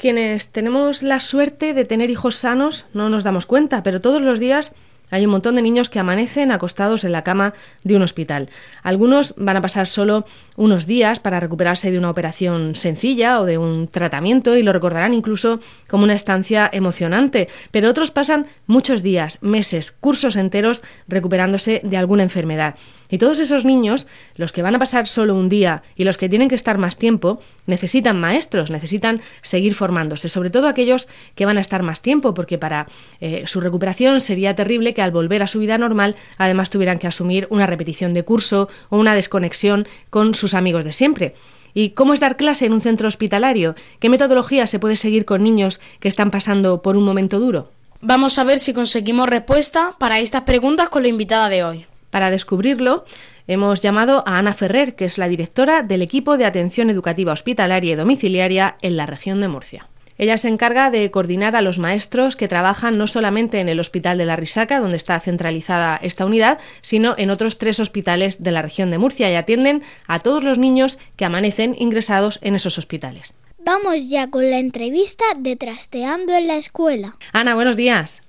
[0.00, 4.40] Quienes tenemos la suerte de tener hijos sanos no nos damos cuenta, pero todos los
[4.40, 4.72] días
[5.10, 7.52] hay un montón de niños que amanecen acostados en la cama
[7.84, 8.48] de un hospital.
[8.82, 10.24] Algunos van a pasar solo
[10.56, 15.12] unos días para recuperarse de una operación sencilla o de un tratamiento y lo recordarán
[15.12, 21.98] incluso como una estancia emocionante, pero otros pasan muchos días, meses, cursos enteros recuperándose de
[21.98, 22.76] alguna enfermedad.
[23.10, 26.28] Y todos esos niños, los que van a pasar solo un día y los que
[26.28, 31.58] tienen que estar más tiempo, necesitan maestros, necesitan seguir formándose, sobre todo aquellos que van
[31.58, 32.86] a estar más tiempo, porque para
[33.20, 37.06] eh, su recuperación sería terrible que al volver a su vida normal además tuvieran que
[37.06, 41.34] asumir una repetición de curso o una desconexión con sus amigos de siempre.
[41.74, 43.74] ¿Y cómo es dar clase en un centro hospitalario?
[44.00, 47.70] ¿Qué metodología se puede seguir con niños que están pasando por un momento duro?
[48.00, 51.86] Vamos a ver si conseguimos respuesta para estas preguntas con la invitada de hoy.
[52.10, 53.04] Para descubrirlo,
[53.46, 57.92] hemos llamado a Ana Ferrer, que es la directora del equipo de atención educativa hospitalaria
[57.92, 59.86] y domiciliaria en la región de Murcia.
[60.18, 64.18] Ella se encarga de coordinar a los maestros que trabajan no solamente en el Hospital
[64.18, 68.60] de la Risaca, donde está centralizada esta unidad, sino en otros tres hospitales de la
[68.60, 73.32] región de Murcia y atienden a todos los niños que amanecen ingresados en esos hospitales.
[73.64, 77.14] Vamos ya con la entrevista de Trasteando en la Escuela.
[77.32, 78.20] Ana, buenos días.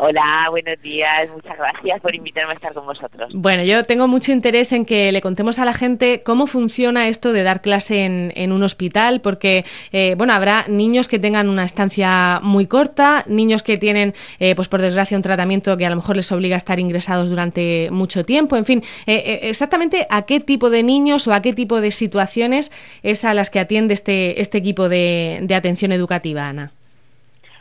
[0.00, 1.28] Hola, buenos días.
[1.34, 3.32] Muchas gracias por invitarme a estar con vosotros.
[3.34, 7.32] Bueno, yo tengo mucho interés en que le contemos a la gente cómo funciona esto
[7.32, 12.38] de dar clase en, un hospital, porque, eh, bueno, habrá niños que tengan una estancia
[12.44, 16.14] muy corta, niños que tienen, eh, pues por desgracia, un tratamiento que a lo mejor
[16.14, 18.56] les obliga a estar ingresados durante mucho tiempo.
[18.56, 22.70] En fin, eh, exactamente a qué tipo de niños o a qué tipo de situaciones
[23.02, 26.77] es a las que atiende este, este equipo de atención educativa, Ana.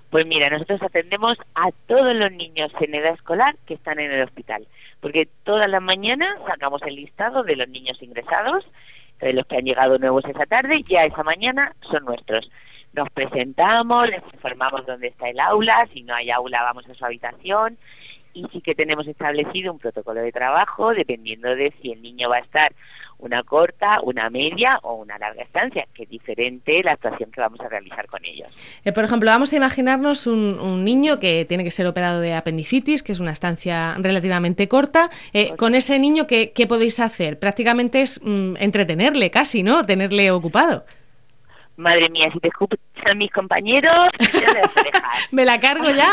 [0.09, 4.23] Pues mira, nosotros atendemos a todos los niños en edad escolar que están en el
[4.23, 4.65] hospital,
[5.01, 8.65] porque todas las mañanas sacamos el listado de los niños ingresados,
[9.19, 12.49] de los que han llegado nuevos esa tarde, ya esa mañana son nuestros.
[12.93, 17.03] Nos presentamos, les informamos dónde está el aula, si no hay aula vamos a su
[17.03, 17.77] habitación
[18.33, 22.37] y sí que tenemos establecido un protocolo de trabajo dependiendo de si el niño va
[22.37, 22.71] a estar
[23.19, 27.59] una corta, una media o una larga estancia, que es diferente la actuación que vamos
[27.61, 28.47] a realizar con ellos.
[28.85, 33.01] Eh, por ejemplo, vamos a imaginarnos un, niño que tiene que ser operado de apendicitis,
[33.01, 35.09] que es una estancia relativamente corta.
[35.33, 37.39] Eh, con ese niño, ¿qué, podéis hacer?
[37.39, 39.85] Prácticamente es mm, entretenerle casi, ¿no?
[39.85, 40.85] Tenerle ocupado.
[41.77, 44.71] Madre mía, si te escuchan mis compañeros, ya
[45.31, 46.09] me la cargo ya.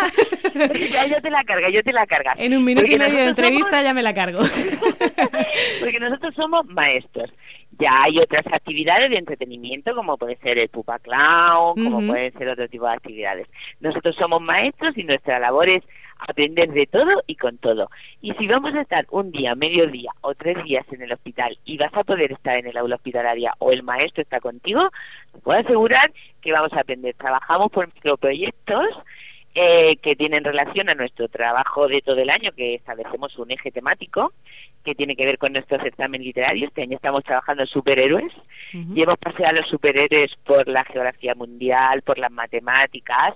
[0.92, 2.34] ya, yo te la carga, yo te la carga.
[2.36, 4.40] En un minuto y medio de entrevista ya me la cargo.
[5.80, 7.30] Porque nosotros somos maestros.
[7.78, 12.48] Ya hay otras actividades de entretenimiento, como puede ser el pupa clown, como pueden ser
[12.48, 13.48] otro tipo de actividades.
[13.80, 15.82] Nosotros somos maestros y nuestra labor es
[16.18, 17.90] aprender de todo y con todo.
[18.20, 21.58] Y si vamos a estar un día, medio día o tres días en el hospital
[21.64, 24.90] y vas a poder estar en el aula hospitalaria o el maestro está contigo,
[25.32, 27.14] te puedo asegurar que vamos a aprender.
[27.14, 28.86] Trabajamos por microproyectos
[29.56, 33.70] eh, que tienen relación a nuestro trabajo de todo el año, que establecemos un eje
[33.70, 34.32] temático
[34.84, 36.66] que tiene que ver con nuestro certamen literario.
[36.66, 38.32] Este año estamos trabajando en superhéroes
[38.72, 43.34] y hemos paseado a los superhéroes por la geografía mundial, por las matemáticas,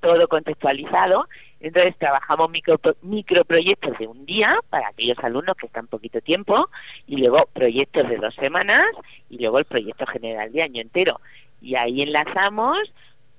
[0.00, 1.28] todo contextualizado.
[1.60, 6.70] Entonces trabajamos micro, microproyectos de un día para aquellos alumnos que están poquito tiempo
[7.06, 8.84] y luego proyectos de dos semanas
[9.28, 11.20] y luego el proyecto general de año entero.
[11.60, 12.78] Y ahí enlazamos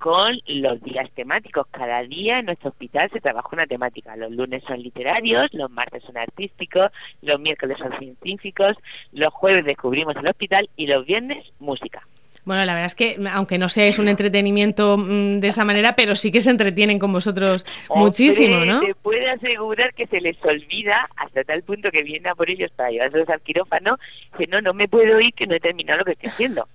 [0.01, 1.67] con los días temáticos.
[1.69, 4.15] Cada día en nuestro hospital se trabaja una temática.
[4.15, 6.87] Los lunes son literarios, los martes son artísticos,
[7.21, 8.71] los miércoles son científicos,
[9.11, 12.07] los jueves descubrimos el hospital y los viernes música.
[12.43, 15.95] Bueno, la verdad es que, aunque no sea es un entretenimiento mm, de esa manera,
[15.95, 18.79] pero sí que se entretienen con vosotros muchísimo, ¿no?
[18.79, 22.71] Te puede asegurar que se les olvida hasta tal punto que vienen a por ellos
[22.75, 23.97] para llevarlos al quirófano,
[24.37, 26.67] que no, no me puedo ir, que no he terminado lo que estoy haciendo.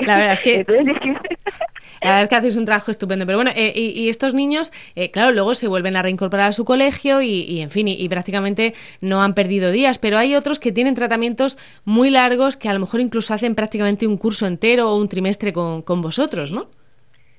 [0.00, 0.66] La verdad es que...
[2.00, 3.26] La verdad es que hacéis un trabajo estupendo.
[3.26, 6.64] Pero bueno, eh, y, estos niños, eh, claro, luego se vuelven a reincorporar a su
[6.64, 9.98] colegio y, en fin, y, prácticamente no han perdido días.
[9.98, 14.06] Pero hay otros que tienen tratamientos muy largos que a lo mejor incluso hacen prácticamente
[14.06, 16.68] un curso entero o un trimestre con, con vosotros, ¿no?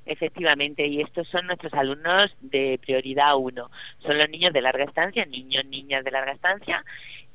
[0.05, 3.69] Efectivamente, y estos son nuestros alumnos de prioridad 1.
[3.99, 6.83] Son los niños de larga estancia, niños, niñas de larga estancia,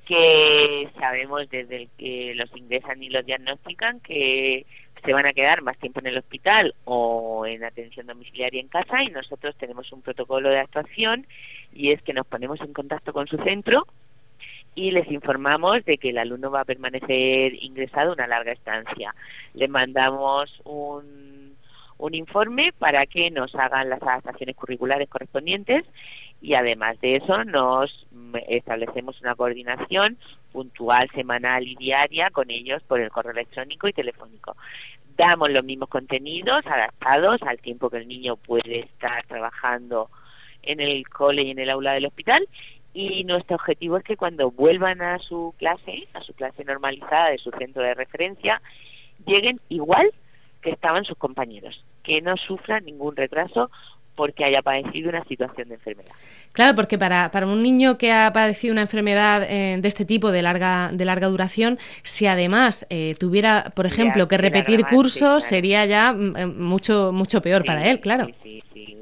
[0.06, 4.66] que sabemos desde el que los ingresan y los diagnostican que
[5.04, 9.02] se van a quedar más tiempo en el hospital o en atención domiciliaria en casa
[9.02, 11.26] y nosotros tenemos un protocolo de actuación
[11.72, 13.86] y es que nos ponemos en contacto con su centro
[14.74, 19.14] y les informamos de que el alumno va a permanecer ingresado una larga estancia.
[19.54, 21.54] Le mandamos un,
[22.12, 25.84] informe para que nos hagan las adaptaciones curriculares correspondientes
[26.42, 28.06] y además de eso nos
[28.46, 30.18] establecemos una coordinación
[30.52, 34.54] puntual, semanal y diaria con ellos por el correo electrónico y telefónico.
[35.16, 40.10] Damos los mismos contenidos adaptados al tiempo que el niño puede estar trabajando
[40.62, 42.46] en el cole y en el aula del hospital.
[42.92, 47.38] Y nuestro objetivo es que cuando vuelvan a su clase, a su clase normalizada de
[47.38, 48.60] su centro de referencia,
[49.26, 50.12] lleguen igual
[50.62, 53.70] que estaban sus compañeros, que no sufran ningún retraso
[54.14, 56.12] porque haya padecido una situación de enfermedad.
[56.52, 60.30] Claro, porque para, para un niño que ha padecido una enfermedad eh, de este tipo,
[60.30, 65.84] de larga, de larga duración, si además eh, tuviera, por ejemplo, que repetir cursos, sería
[65.84, 68.28] ya mm, eh, mucho, mucho peor para él, claro.
[68.42, 68.96] Sí, sí,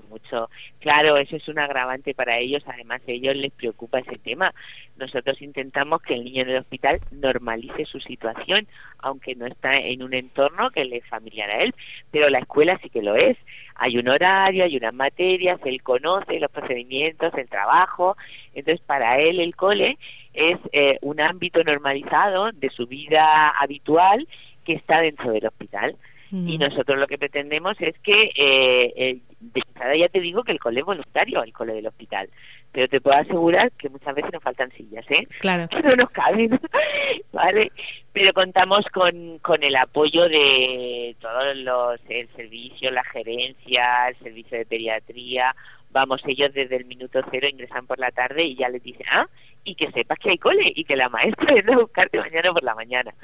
[0.80, 4.52] Claro, eso es un agravante para ellos, además a ellos les preocupa ese tema.
[4.96, 8.66] Nosotros intentamos que el niño en el hospital normalice su situación,
[8.98, 11.74] aunque no está en un entorno que le es familiar a él,
[12.10, 13.36] pero la escuela sí que lo es
[13.74, 18.16] hay un horario, hay unas materias, él conoce los procedimientos, el trabajo,
[18.54, 19.98] entonces para él el cole
[20.34, 24.28] es eh, un ámbito normalizado de su vida habitual
[24.64, 25.96] que está dentro del hospital.
[26.34, 30.60] Y nosotros lo que pretendemos es que, eh, de entrada ya te digo que el
[30.60, 32.30] cole es voluntario, el cole del hospital,
[32.72, 35.28] pero te puedo asegurar que muchas veces nos faltan sillas, ¿eh?
[35.40, 35.68] Claro.
[35.68, 36.58] Que no nos caben,
[37.32, 37.70] ¿vale?
[38.14, 44.56] Pero contamos con, con el apoyo de todos los, el servicio, la gerencia, el servicio
[44.56, 45.54] de pediatría,
[45.90, 49.26] vamos, ellos desde el minuto cero ingresan por la tarde y ya les dicen, ah,
[49.64, 52.62] y que sepas que hay cole y que la maestra viene a buscarte mañana por
[52.62, 53.14] la mañana.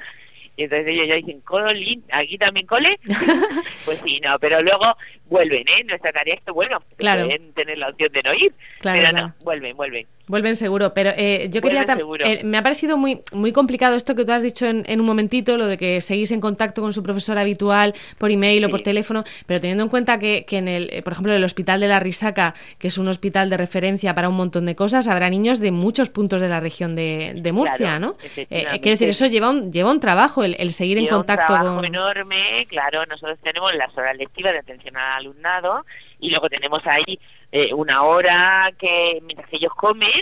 [0.59, 2.03] Y entonces ellos ya dicen, ¿Colin?
[2.11, 2.99] ¿Aquí también cole?
[3.85, 4.93] pues sí, no, pero luego
[5.29, 5.83] vuelven, ¿eh?
[5.85, 7.25] Nuestra tarea es que, bueno, claro.
[7.25, 10.07] pueden tener la opción de no ir, claro, pero no, vuelven, vuelven.
[10.29, 11.83] Vuelven seguro, pero eh, yo quería
[12.23, 15.57] eh, me ha parecido muy muy complicado esto que tú has dicho en, un momentito,
[15.57, 19.23] lo de que seguís en contacto con su profesor habitual por email o por teléfono,
[19.47, 21.99] pero teniendo en cuenta que, que en el, eh, por ejemplo, el hospital de la
[21.99, 25.71] Risaca, que es un hospital de referencia para un montón de cosas, habrá niños de
[25.71, 28.15] muchos puntos de la región de, de Murcia, ¿no?
[28.49, 32.67] quiere decir, eso lleva un, lleva un trabajo, el, seguir en contacto un trabajo enorme,
[32.69, 35.85] claro, nosotros tenemos las horas lectivas de atención al alumnado
[36.19, 37.19] y luego tenemos ahí
[37.51, 40.21] eh, una hora que mientras ellos comen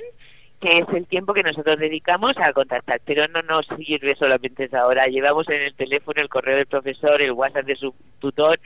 [0.59, 4.88] que es el tiempo que nosotros dedicamos a contactar, pero no nos sirve solamente esa
[4.88, 5.05] hora.
[5.05, 8.59] Llevamos en el teléfono el correo del profesor, el WhatsApp de su tutor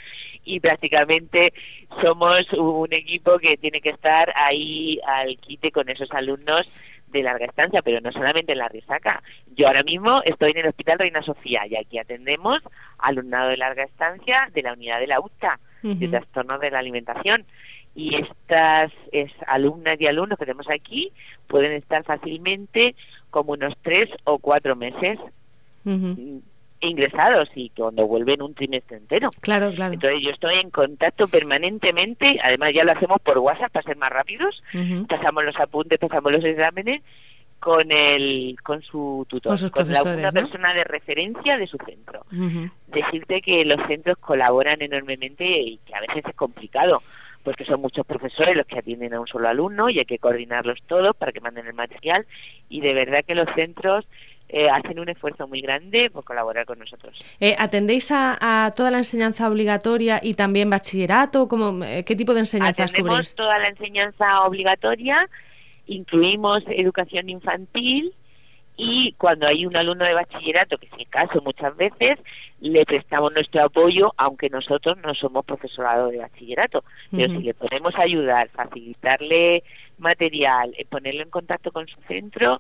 [0.46, 1.54] y prácticamente
[2.02, 6.72] somos un equipo que tiene que estar ahí al quite con esos alumnos
[7.08, 9.22] de larga estancia, pero no solamente en la risaca.
[9.56, 12.62] Yo ahora mismo estoy en el Hospital Reina Sofía y aquí atendemos
[13.00, 17.46] alumnado de larga estancia de la unidad de la UTA, de trastornos de la alimentación.
[17.94, 18.92] Y estas
[19.48, 21.12] alumnas y alumnos que tenemos aquí
[21.48, 22.96] pueden estar fácilmente
[23.30, 25.20] como unos tres o cuatro meses
[26.82, 29.30] ingresados y cuando vuelven un trimestre entero.
[29.42, 29.94] Claro, claro.
[29.94, 34.12] Entonces yo estoy en contacto permanentemente, además ya lo hacemos por WhatsApp para ser más
[34.12, 34.64] rápidos,
[35.08, 37.02] pasamos los apuntes, pasamos los exámenes
[37.62, 42.26] con el con su tutor, con, la, una persona de referencia de su centro.
[42.88, 47.02] Decirte que los centros colaboran enormemente y que a veces es complicado
[47.44, 50.20] pues que son muchos profesores los que atienden a un solo alumno y hay que
[50.20, 52.26] coordinarlos todos para que manden el material
[52.70, 54.06] y de verdad que los centros
[54.50, 57.18] eh, hacen un esfuerzo muy grande por colaborar con nosotros.
[57.40, 61.48] Eh, ¿Atendéis a, toda la enseñanza obligatoria y también bachillerato?
[61.48, 65.16] ¿Cómo, eh, ¿Qué tipo de enseñanzas Atendemos toda la enseñanza obligatoria,
[65.94, 68.14] incluimos educación infantil,
[68.78, 72.18] y cuando hay un alumno de bachillerato, que es el caso muchas veces,
[72.62, 76.84] le prestamos nuestro apoyo, aunque nosotros no somos profesorado de bachillerato.
[77.12, 79.64] Pero si le podemos ayudar, facilitarle
[80.02, 82.60] material, eh, ponerlo en contacto con su centro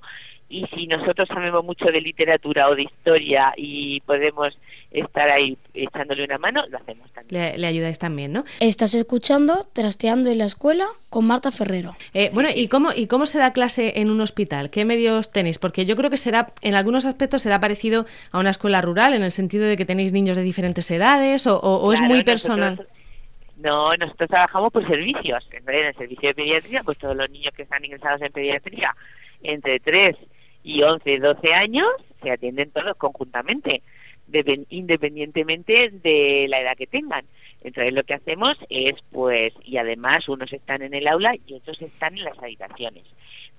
[0.52, 4.58] y si nosotros sabemos mucho de literatura o de historia y podemos
[4.92, 7.62] estar ahí echándole una mano, lo hacemos también.
[7.62, 8.44] Le, ayudáis también, ¿no?
[8.60, 11.96] Estás escuchando Trasteando en la Escuela con Marta Ferrero.
[12.14, 14.70] Eh, bueno, ¿y cómo, ¿y cómo se da clase en un hospital?
[14.70, 15.58] ¿Qué medios tenéis?
[15.58, 19.24] Porque yo creo que será, en algunos aspectos será parecido a una escuela rural, en
[19.24, 22.86] el sentido de que tenéis niños de diferentes edades o, es muy personal.
[23.62, 25.48] No, nosotros trabajamos por servicios.
[25.52, 28.96] En el servicio de pediatría, pues todos los niños que están ingresados en pediatría
[29.44, 30.18] entre 3
[30.64, 31.88] y 11, 12 años
[32.22, 33.82] se atienden todos conjuntamente,
[34.70, 37.26] independientemente de la edad que tengan.
[37.64, 41.82] Entonces lo que hacemos es, pues, y además unos están en el aula y otros
[41.82, 43.06] están en las habitaciones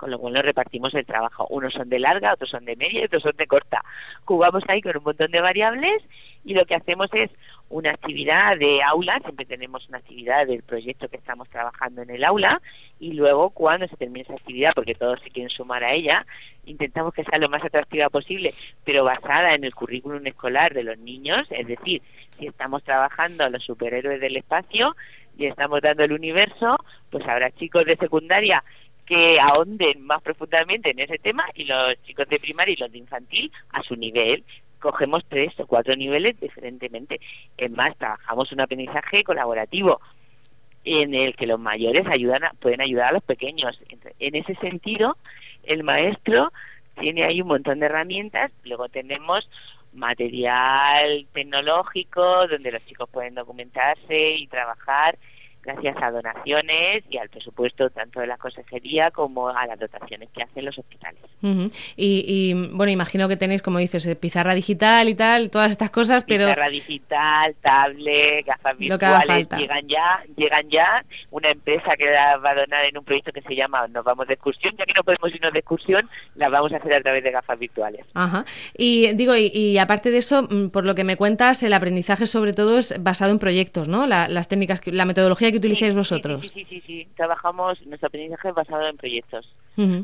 [0.02, 1.46] con lo cual nos repartimos el trabajo.
[1.48, 3.84] Unos son de larga, otros son de media y otros son de corta.
[4.24, 6.02] Jugamos ahí con un montón de variables
[6.44, 7.30] y lo que hacemos es
[7.72, 12.22] una actividad de aula, siempre tenemos una actividad del proyecto que estamos trabajando en el
[12.22, 12.60] aula
[13.00, 16.26] y luego cuando se termine esa actividad, porque todos se quieren sumar a ella,
[16.66, 18.52] intentamos que sea lo más atractiva posible,
[18.84, 22.02] pero basada en el currículum escolar de los niños, es decir,
[22.38, 24.94] si estamos trabajando los superhéroes del espacio
[25.38, 26.76] y estamos dando el universo,
[27.10, 28.62] pues habrá chicos de secundaria
[29.06, 32.98] que ahonden más profundamente en ese tema y los chicos de primaria y los de
[32.98, 34.44] infantil a su nivel.
[34.82, 37.20] Cogemos tres o cuatro niveles diferentemente.
[37.56, 40.00] Es más, trabajamos un aprendizaje colaborativo
[40.84, 43.80] en el que los mayores ayudan pueden ayudar a los pequeños.
[44.18, 45.16] En ese sentido,
[45.62, 46.52] el maestro
[46.98, 48.50] tiene ahí un montón de herramientas.
[48.64, 49.48] Luego tenemos
[49.92, 55.16] material tecnológico donde los chicos pueden documentarse y trabajar
[55.62, 60.42] gracias a donaciones y al presupuesto tanto de la consejería como a las dotaciones que
[60.42, 61.20] hacen los hospitales.
[61.96, 66.24] y, bueno, imagino que tenéis, como dices, eh, pizarra digital y tal, todas estas cosas,
[66.24, 66.46] pero...
[66.46, 71.04] Pizarra digital, tablet, gafas virtuales, llegan ya, llegan ya.
[71.30, 74.26] Una empresa que las va a donar en un proyecto que se llama Nos vamos
[74.26, 77.22] de excursión, ya que no podemos irnos de excursión, las vamos a hacer a través
[77.22, 78.04] de gafas virtuales.
[78.14, 78.44] Ajá.
[78.76, 82.52] Y digo, y, aparte de eso, mm, por lo que me cuentas, el aprendizaje sobre
[82.52, 84.06] todo es basado en proyectos, ¿no?
[84.06, 86.50] las técnicas, la metodología que utilicéis vosotros.
[86.52, 89.54] Sí, sí, sí, Trabajamos, nuestro aprendizaje es basado en proyectos.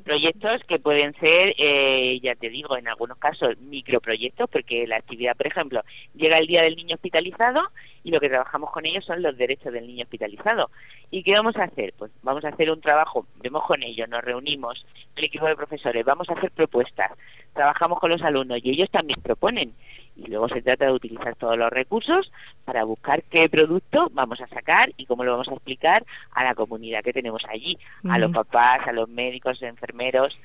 [0.04, 5.36] Proyectos que pueden ser, eh, ya te digo, en algunos casos microproyectos, porque la actividad,
[5.36, 5.82] por ejemplo,
[6.14, 7.60] llega el día del niño hospitalizado
[8.08, 10.70] y lo que trabajamos con ellos son los derechos del niño hospitalizado.
[11.10, 11.92] ¿Y qué vamos a hacer?
[11.98, 16.06] Pues vamos a hacer un trabajo, vemos con ellos, nos reunimos, el equipo de profesores,
[16.06, 17.12] vamos a hacer propuestas,
[17.52, 19.74] trabajamos con los alumnos y ellos también proponen
[20.16, 22.32] y luego se trata de utilizar todos los recursos
[22.64, 26.54] para buscar qué producto vamos a sacar y cómo lo vamos a explicar a la
[26.54, 27.76] comunidad que tenemos allí,
[28.08, 30.38] a los papás, a los médicos, enfermeros.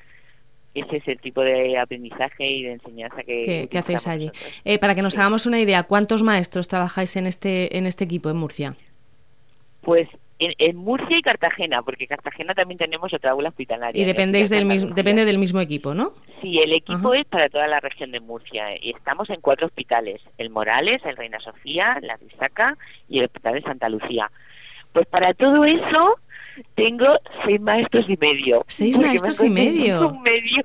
[0.74, 4.30] Ese es el tipo de aprendizaje y de enseñanza que, ¿Qué, hacéis allí.
[4.64, 8.28] Eh, para que nos hagamos una idea, ¿cuántos maestros trabajáis en este, en este equipo
[8.28, 8.76] en Murcia?
[9.82, 14.02] Pues en, Murcia y Cartagena, porque Cartagena también tenemos otra aula hospitalaria.
[14.02, 16.12] Y dependéis del mismo, depende del mismo equipo, ¿no?
[16.40, 20.20] Sí, el equipo es para toda la región de Murcia y estamos en cuatro hospitales,
[20.38, 22.76] el Morales, el Reina Sofía, la Risaca
[23.08, 24.30] y el Hospital de Santa Lucía.
[24.92, 26.18] Pues para todo eso
[26.74, 27.06] tengo
[27.44, 28.64] seis maestros y medio.
[28.66, 30.08] Seis maestros y medio.
[30.08, 30.64] Un medio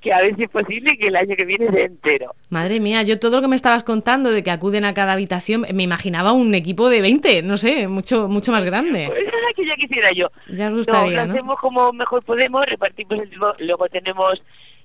[0.00, 2.34] que a ver si es posible que el año que viene sea entero.
[2.50, 5.64] Madre mía, yo todo lo que me estabas contando de que acuden a cada habitación,
[5.72, 9.06] me imaginaba un equipo de 20, no sé, mucho mucho más grande.
[9.06, 10.28] Pues es que ya quisiera yo.
[10.48, 13.30] Ya os gustaría, lo hacemos como mejor podemos, repartimos el
[13.66, 14.42] luego tenemos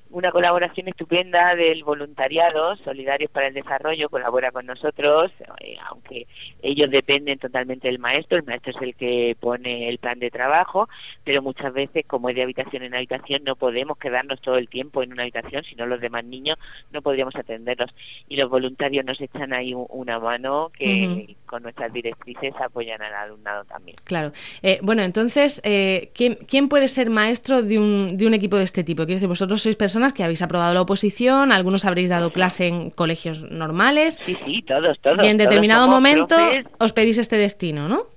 [0.09, 6.27] una colaboración estupenda del voluntariado Solidarios para el Desarrollo, colabora con nosotros, eh, aunque
[6.61, 10.87] ellos dependen totalmente del maestro, el maestro es el que pone el plan de trabajo,
[11.23, 15.03] pero muchas veces, como es de habitación en habitación, no podemos quedarnos todo el tiempo
[15.03, 16.57] en una habitación, sino los demás niños
[16.91, 17.93] no podríamos atenderlos.
[18.29, 23.65] Y los voluntarios nos echan ahí una mano que con nuestras directrices apoyan al alumnado
[23.65, 23.97] también.
[24.03, 24.31] Claro.
[24.61, 28.63] Eh, bueno, entonces, eh, ¿quién, ¿quién, puede ser maestro de un, de un equipo de
[28.63, 29.05] este tipo?
[29.05, 32.89] Quiero decir, vosotros sois personas que habéis aprobado la oposición, algunos habréis dado clase en
[32.89, 34.17] colegios normales.
[34.21, 35.23] Sí, sí, todos, todos.
[35.23, 36.35] Y en determinado momento
[36.79, 38.07] os pedís este destino, ¿no?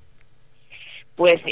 [1.16, 1.42] Pues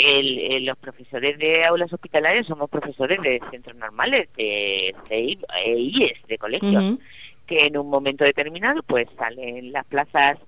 [0.63, 6.39] los profesores de aulas hospitalarias somos profesores de centros normales, de CEIP e IES, de
[6.39, 6.99] colegios,
[7.47, 10.39] que en un momento determinado pues salen las plazas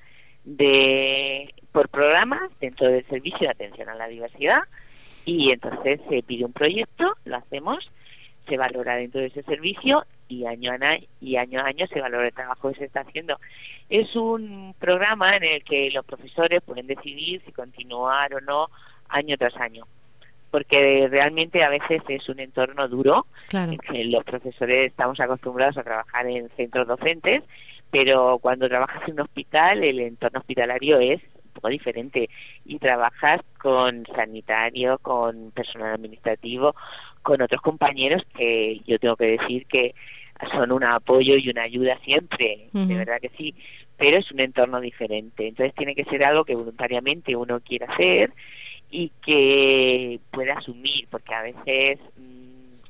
[0.44, 4.62] de por programas dentro del servicio de atención a la diversidad
[5.24, 7.90] y entonces se pide un proyecto, lo hacemos
[8.50, 12.00] se valora dentro de ese servicio y año a año, y año a año se
[12.00, 13.38] valora el trabajo que se está haciendo.
[13.88, 18.68] Es un programa en el que los profesores pueden decidir si continuar o no
[19.08, 19.86] año tras año
[20.50, 23.72] porque realmente a veces es un entorno duro, claro.
[23.78, 27.44] que los profesores estamos acostumbrados a trabajar en centros docentes,
[27.92, 32.28] pero cuando trabajas en un hospital el entorno hospitalario es un poco diferente
[32.64, 36.74] y trabajas con sanitario, con personal administrativo,
[37.22, 39.94] con otros compañeros que yo tengo que decir que
[40.52, 43.54] son un apoyo y una ayuda siempre, de verdad que sí,
[43.96, 45.46] pero es un entorno diferente.
[45.46, 48.32] Entonces tiene que ser algo que voluntariamente uno quiera hacer
[48.90, 52.80] y que pueda asumir, porque a veces mm,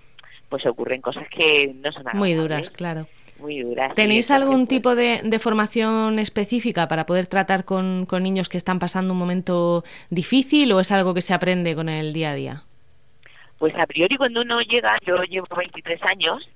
[0.49, 3.06] pues ocurren cosas que no son muy duras, claro.
[3.40, 3.94] Muy duras.
[3.94, 8.78] ¿Tenéis algún tipo de, de, formación específica para poder tratar con, con niños que están
[8.78, 12.64] pasando un momento difícil o es algo que se aprende con el día a día?
[13.61, 16.49] Pues a priori cuando uno llega, yo llevo 23 años,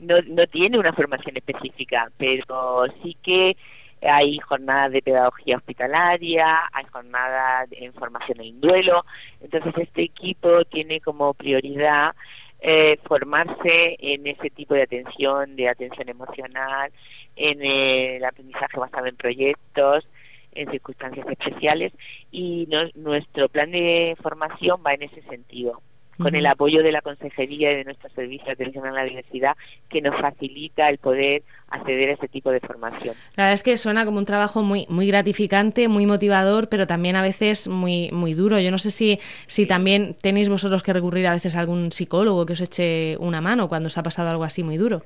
[0.00, 3.56] no, no tiene una formación específica, pero sí que
[4.02, 9.04] hay jornadas de pedagogía hospitalaria, hay jornadas en formación en duelo,
[9.40, 12.16] entonces este equipo tiene como prioridad
[12.60, 16.90] eh, formarse en ese tipo de atención, de atención emocional,
[17.36, 20.08] en el aprendizaje basado en proyectos,
[20.50, 21.92] en circunstancias especiales
[22.32, 25.80] y nuestro plan de formación va en ese sentido
[26.20, 29.56] con el apoyo de la Consejería y de nuestro servicio de atención a la diversidad,
[29.88, 33.14] que nos facilita el poder acceder a ese tipo de formación.
[33.36, 37.16] La verdad es que suena como un trabajo muy muy gratificante, muy motivador, pero también
[37.16, 38.58] a veces muy muy duro.
[38.58, 42.46] Yo no sé si si también tenéis vosotros que recurrir a veces a algún psicólogo
[42.46, 45.02] que os eche una mano cuando os ha pasado algo así muy duro.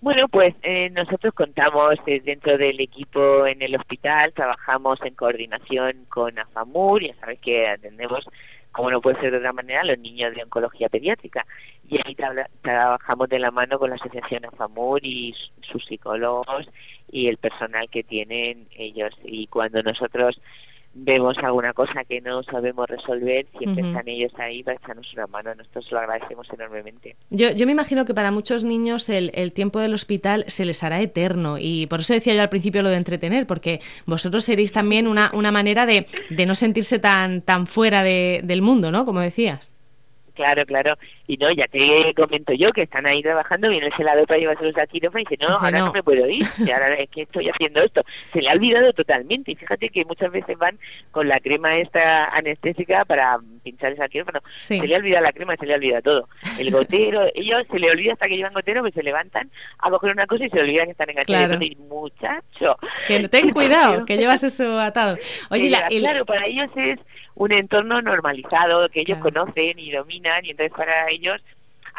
[0.00, 6.06] Bueno, pues eh, nosotros contamos eh, dentro del equipo en el hospital, trabajamos en coordinación
[6.08, 8.26] con AFAMUR, ya sabes que atendemos
[8.72, 11.46] como no puede ser de otra manera, los niños de oncología pediátrica.
[11.88, 12.16] Y ahí
[12.62, 16.68] trabajamos de la mano con la Asociación AFAMUR y sus psicólogos
[17.10, 19.14] y el personal que tienen ellos.
[19.24, 20.40] Y cuando nosotros
[20.92, 25.54] vemos alguna cosa que no sabemos resolver, siempre están ellos ahí para echarnos una mano.
[25.54, 27.16] Nosotros lo agradecemos enormemente.
[27.30, 30.82] Yo, yo me imagino que para muchos niños el, el, tiempo del hospital se les
[30.82, 34.72] hará eterno y por eso decía yo al principio lo de entretener, porque vosotros seréis
[34.72, 39.04] también una, una manera de, de no sentirse tan, tan fuera de, del mundo, ¿no?
[39.04, 39.72] Como decías.
[40.34, 40.96] Claro, claro.
[41.30, 44.76] Y no, ya te comento yo que están ahí trabajando, viene el celador para llevárselos
[44.78, 45.92] a quirófano y dice, no, ahora no.
[45.92, 48.02] me puedo ir, y ahora es que estoy haciendo esto.
[48.32, 49.52] Se le ha olvidado totalmente.
[49.52, 50.76] Y fíjate que muchas veces van
[51.12, 54.40] con la crema esta anestésica para pinchar esa quirófano.
[54.58, 56.28] Se le ha olvidado la crema, se le olvida todo.
[56.58, 60.10] El gotero, ellos se le olvida hasta que llevan gotero, pues se levantan a coger
[60.10, 61.46] una cosa y se olvidan que están enganchados.
[61.46, 61.64] Claro.
[61.64, 62.76] Y muchacho.
[63.06, 65.16] Que ten cuidado, que llevas eso atado.
[65.50, 66.98] Oye, claro, para ellos es
[67.40, 71.40] un entorno normalizado que ellos conocen y dominan y entonces para ellos ellos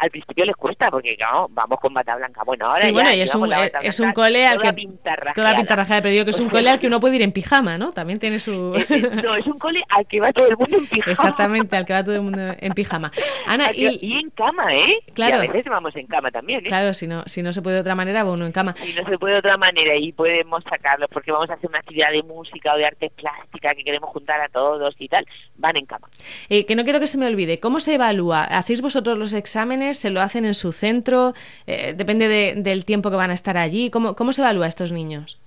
[0.02, 2.42] al principio les cuesta porque claro, vamos con bata blanca.
[2.44, 4.88] Bueno, ahora sí, bueno, es un, eh, es un cole al que
[5.32, 7.30] toda la pintarrajeada, pero digo que es un cole al que uno puede ir en
[7.30, 7.92] pijama, ¿no?
[7.92, 8.52] También tiene su
[9.22, 11.12] No, es un cole al que va todo el mundo en pijama.
[11.12, 13.12] Exactamente, al que va todo el mundo en pijama.
[13.46, 14.98] Ana, y, en cama, ¿eh?
[15.14, 15.36] Claro.
[15.36, 16.68] Y a veces vamos en cama también, ¿eh?
[16.68, 18.74] Claro, si no si no se puede de otra manera, va uno en cama.
[18.78, 21.78] Si no se puede de otra manera y podemos sacarlos porque vamos a hacer una
[21.78, 25.24] actividad de música o de arte plástica que queremos juntar a todos y tal,
[25.58, 26.08] van en cama.
[26.48, 28.42] Eh, que no quiero que se me olvide, ¿cómo se evalúa?
[28.42, 29.91] ¿Hacéis vosotros los exámenes?
[29.94, 31.34] ¿Se lo hacen en su centro?
[31.66, 33.90] Eh, ¿Depende del tiempo que van a estar allí?
[33.90, 35.38] ¿Cómo, cómo se evalúa a estos niños?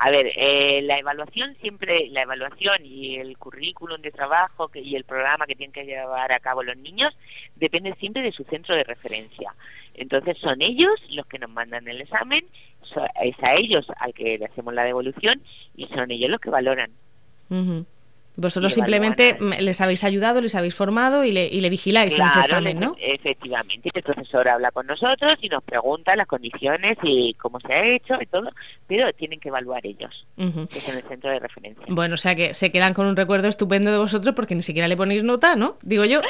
[0.00, 4.94] A ver, eh, la evaluación siempre, la evaluación y el currículum de trabajo que, y
[4.94, 7.16] el programa que tienen que llevar a cabo los niños
[7.56, 9.52] depende siempre de su centro de referencia.
[9.94, 12.44] Entonces son ellos los que nos mandan el examen,
[13.22, 15.42] es a ellos al que le hacemos la devolución
[15.76, 16.92] y son ellos los que valoran.
[18.40, 22.38] Vosotros simplemente les habéis ayudado, les habéis formado y le, y le vigiláis en ese
[22.38, 22.94] examen, ¿no?
[23.00, 27.84] Efectivamente, el profesor habla con nosotros y nos pregunta las condiciones y cómo se ha
[27.84, 28.48] hecho y todo,
[28.86, 31.84] pero tienen que evaluar ellos, que es en el centro de referencia.
[31.88, 34.86] Bueno, o sea que se quedan con un recuerdo estupendo de vosotros porque ni siquiera
[34.86, 35.76] le ponéis nota, ¿no?
[35.82, 36.20] Digo yo.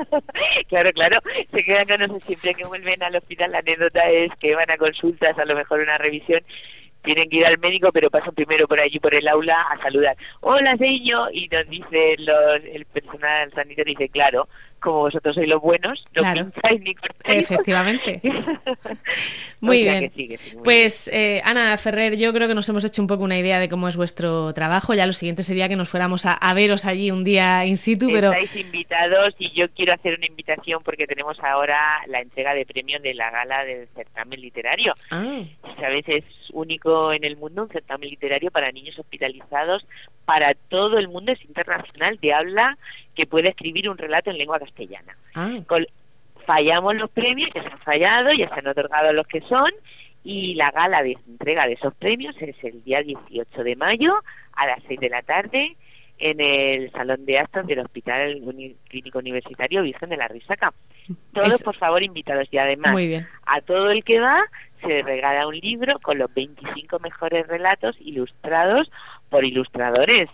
[0.68, 1.18] claro, claro,
[1.54, 3.52] se quedan con nosotros siempre que vuelven al hospital.
[3.52, 6.40] La anécdota es que van a consultas, a lo mejor una revisión
[7.02, 10.16] tienen que ir al médico, pero pasan primero por allí, por el aula, a saludar.
[10.40, 14.48] Hola, señor, y nos dice los, el personal sanitario, dice, claro,
[14.82, 16.50] como vosotros sois los buenos, no claro.
[16.80, 18.20] ni Efectivamente.
[19.60, 20.12] muy bien.
[20.62, 23.68] pues eh, Ana Ferrer, yo creo que nos hemos hecho un poco una idea de
[23.68, 24.92] cómo es vuestro trabajo.
[24.92, 28.32] Ya lo siguiente sería que nos fuéramos a, veros allí un día in situ, pero...
[28.32, 33.00] Estáis invitados y yo quiero hacer una invitación porque tenemos ahora la entrega de premios
[33.02, 34.94] de la gala del certamen literario.
[35.10, 35.42] Ah.
[35.80, 39.86] Sabes, es único en el mundo un certamen literario para niños hospitalizados
[40.24, 42.78] para todo el mundo, es internacional, de habla
[43.14, 45.16] que puede escribir un relato en lengua castellana.
[45.34, 45.58] Ah.
[46.46, 49.70] fallamos los premios, ya se han fallado, ya se han otorgado los que son,
[50.24, 54.14] y la gala de entrega de esos premios es el día 18 de mayo
[54.52, 55.76] a las 6 de la tarde
[56.18, 58.40] en el Salón de Actos del Hospital
[58.88, 60.72] Clínico Universitario Virgen de la Risaca.
[61.32, 62.94] Todos, por favor, invitados y además
[63.44, 64.40] a todo el que va
[64.80, 68.90] se regala un libro con los 25 mejores relatos ilustrados
[69.30, 70.28] por ilustradores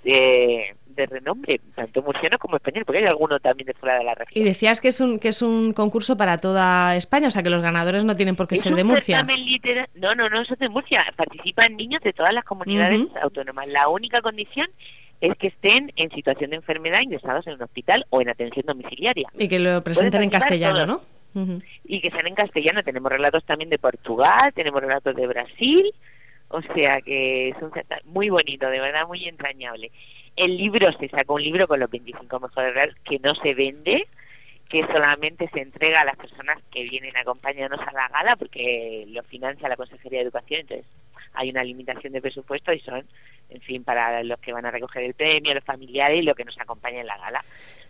[0.98, 4.44] de renombre, tanto murciano como español, porque hay alguno también de fuera de la región.
[4.44, 7.50] Y decías que es un que es un concurso para toda España, o sea que
[7.50, 9.26] los ganadores no tienen por qué ser de Murcia.
[9.94, 11.04] No, no, no, son de Murcia.
[11.16, 13.68] Participan niños de todas las comunidades autónomas.
[13.68, 14.68] La única condición
[15.20, 19.28] es que estén en situación de enfermedad ingresados en un hospital o en atención domiciliaria.
[19.36, 21.02] Y que lo presenten en castellano, ¿no?
[21.84, 22.82] Y que sean en castellano.
[22.82, 25.92] Tenemos relatos también de Portugal, tenemos relatos de Brasil,
[26.48, 27.70] o sea que es un
[28.06, 29.90] muy bonito, de verdad muy entrañable.
[30.38, 34.06] El libro se sacó un libro con los 25 mejores relatos que no se vende,
[34.68, 39.04] que solamente se entrega a las personas que vienen a acompañarnos a la gala porque
[39.08, 40.86] lo financia la Consejería de Educación, entonces
[41.34, 43.04] hay una limitación de presupuesto y son,
[43.50, 46.44] en fin, para los que van a recoger el premio, los familiares y lo que
[46.44, 47.44] nos acompaña en la gala.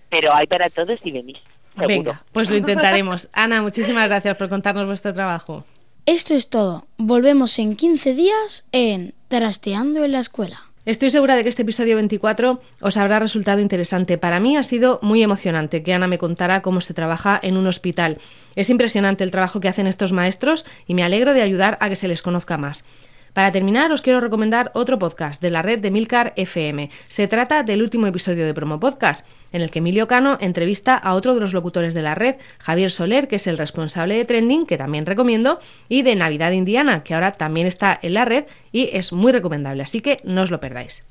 [0.08, 1.38] Pero hay para todos y venís.
[1.74, 1.88] Seguro.
[1.88, 3.28] Venga, pues lo intentaremos.
[3.32, 5.64] Ana, muchísimas gracias por contarnos vuestro trabajo.
[6.06, 6.86] Esto es todo.
[6.96, 10.67] Volvemos en 15 días en Trasteando en la Escuela.
[10.88, 14.16] Estoy segura de que este episodio 24 os habrá resultado interesante.
[14.16, 17.66] Para mí ha sido muy emocionante que Ana me contara cómo se trabaja en un
[17.66, 18.16] hospital.
[18.56, 21.96] Es impresionante el trabajo que hacen estos maestros y me alegro de ayudar a que
[21.96, 22.86] se les conozca más.
[23.32, 26.90] Para terminar, os quiero recomendar otro podcast de la red de Milcar FM.
[27.08, 31.14] Se trata del último episodio de Promo Podcast, en el que Emilio Cano entrevista a
[31.14, 34.66] otro de los locutores de la red, Javier Soler, que es el responsable de Trending,
[34.66, 38.90] que también recomiendo, y de Navidad Indiana, que ahora también está en la red y
[38.92, 41.04] es muy recomendable, así que no os lo perdáis.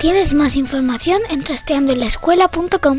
[0.00, 2.98] Tienes más información en trasteandoenlaescuela.com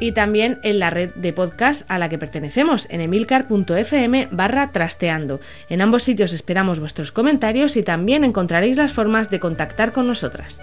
[0.00, 5.40] y también en la red de podcast a la que pertenecemos, en emilcar.fm barra trasteando.
[5.68, 10.62] En ambos sitios esperamos vuestros comentarios y también encontraréis las formas de contactar con nosotras.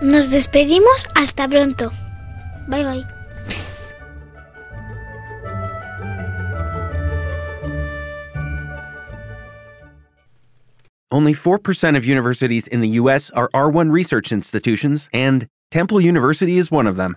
[0.00, 1.92] Nos despedimos hasta pronto.
[2.66, 3.06] Bye bye.
[11.12, 16.70] Only 4% of universities in the US are R1 research institutions, and Temple University is
[16.70, 17.16] one of them.